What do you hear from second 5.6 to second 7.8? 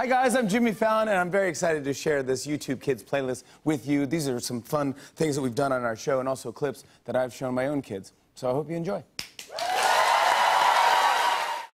on our show and also clips that I've shown my